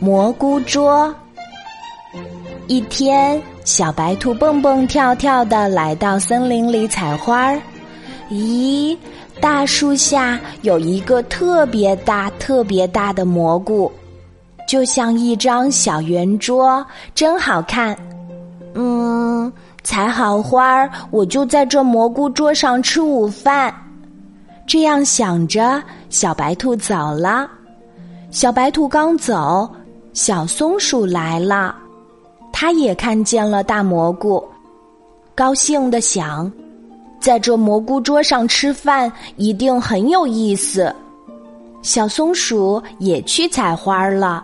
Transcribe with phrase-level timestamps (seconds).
[0.00, 1.14] 蘑菇桌。
[2.68, 7.60] 一天，小白兔蹦蹦跳跳的来到森林里采花儿。
[8.30, 8.96] 咦，
[9.40, 13.90] 大树下有一个特别大、特别大的蘑菇，
[14.66, 16.84] 就像一张小圆桌，
[17.14, 17.96] 真好看。
[18.74, 23.74] 嗯，采好花儿，我就在这蘑菇桌上吃午饭。
[24.66, 27.46] 这样想着，小白兔走了。
[28.32, 29.68] 小白兔刚走，
[30.14, 31.76] 小松鼠来了，
[32.50, 34.42] 它也看见了大蘑菇，
[35.34, 36.50] 高兴的想，
[37.20, 40.90] 在这蘑菇桌上吃饭一定很有意思。
[41.82, 44.42] 小松鼠也去采花了。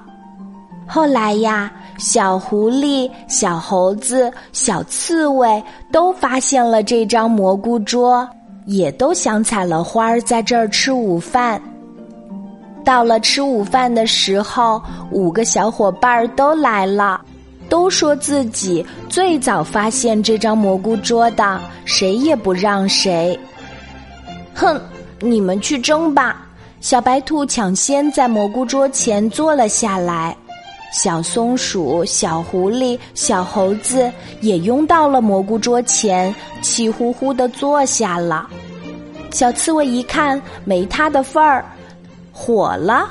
[0.86, 8.28] 后来呀，小狐狸、小猴子、小刺猬都发现了这张蘑菇桌，
[8.66, 11.58] 也都想采了花儿在这儿吃午饭。
[12.88, 17.20] 到了吃午饭的时候，五个小伙伴儿都来了，
[17.68, 23.38] 都说自己最早发现这张蘑菇桌的，谁也不让谁。
[24.54, 24.80] 哼，
[25.20, 26.46] 你们去争吧！
[26.80, 30.34] 小白兔抢先在蘑菇桌前坐了下来，
[30.90, 38.48] 小松鼠、小狐狸、小猴子也拥到了蘑菇桌前，气呼呼的坐下了。
[39.30, 41.62] 小刺猬一看，没他的份儿。
[42.40, 43.08] 火了，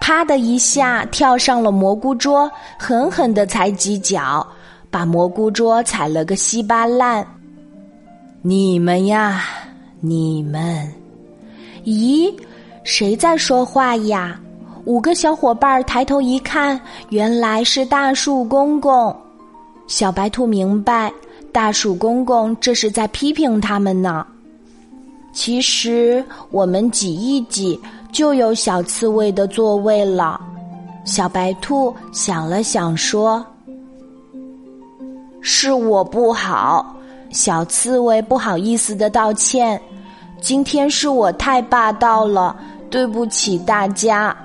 [0.00, 4.46] 啪的一下跳上了蘑菇桌，狠狠的踩几脚，
[4.88, 7.26] 把蘑菇桌踩了个稀巴烂。
[8.40, 9.42] 你们呀，
[9.98, 10.88] 你们，
[11.84, 12.32] 咦，
[12.84, 14.40] 谁在说话呀？
[14.84, 19.14] 五个小伙伴抬头一看，原来是大树公公。
[19.88, 21.12] 小白兔明白，
[21.50, 24.24] 大树公公这是在批评他们呢。
[25.32, 27.80] 其实我们挤一挤。
[28.12, 30.40] 就有小刺猬的座位了。
[31.04, 33.46] 小白兔想了想，说
[35.40, 36.96] ：“是我不好。”
[37.30, 39.80] 小刺猬不好意思的道歉
[40.42, 42.56] ：“今天是我太霸道了，
[42.90, 44.36] 对不起大家。”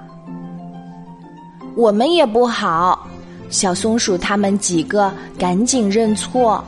[1.76, 3.08] 我们也不好。
[3.50, 6.64] 小松鼠他们几个赶紧认错。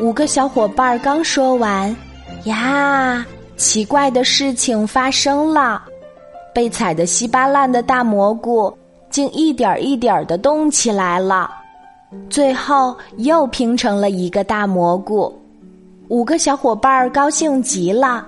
[0.00, 1.96] 五个小伙伴刚说完，
[2.44, 3.24] 呀，
[3.56, 5.82] 奇怪的事情发生了。
[6.52, 8.76] 被踩得稀巴烂的大蘑菇，
[9.08, 11.50] 竟一点一点的动起来了，
[12.28, 15.32] 最后又拼成了一个大蘑菇。
[16.08, 18.26] 五个小伙伴儿高兴极了。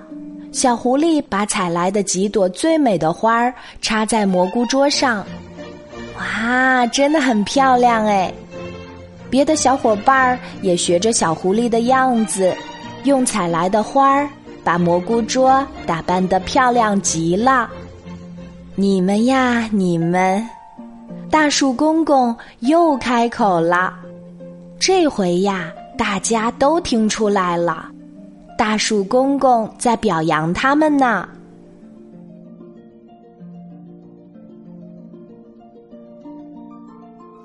[0.52, 5.26] 小狐狸把采来的几朵最美的花儿插在蘑菇桌上，
[6.18, 8.32] 哇，真的很漂亮哎！
[9.30, 12.54] 别的小伙伴儿也学着小狐狸的样子，
[13.04, 14.28] 用采来的花儿
[14.64, 17.68] 把蘑菇桌打扮得漂亮极了。
[18.74, 20.46] 你们呀，你们！
[21.30, 23.94] 大树公公又开口了。
[24.78, 27.90] 这回呀，大家都听出来了，
[28.56, 31.28] 大树公公在表扬他们呢。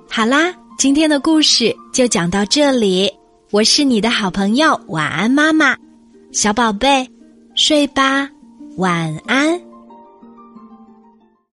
[0.09, 3.12] 好啦，今天的故事就讲到这里。
[3.50, 5.74] 我是你的好朋友晚安妈妈，
[6.34, 7.09] 小宝贝，
[7.56, 8.30] 睡吧，
[8.75, 9.66] 晚安。